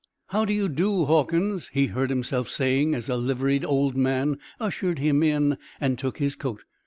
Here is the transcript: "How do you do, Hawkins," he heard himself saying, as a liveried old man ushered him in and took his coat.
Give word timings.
"How 0.29 0.45
do 0.45 0.51
you 0.51 0.67
do, 0.67 1.05
Hawkins," 1.05 1.67
he 1.73 1.85
heard 1.85 2.09
himself 2.09 2.49
saying, 2.49 2.95
as 2.95 3.07
a 3.07 3.15
liveried 3.15 3.63
old 3.63 3.95
man 3.95 4.39
ushered 4.59 4.97
him 4.97 5.21
in 5.21 5.59
and 5.79 5.99
took 5.99 6.17
his 6.17 6.35
coat. 6.35 6.63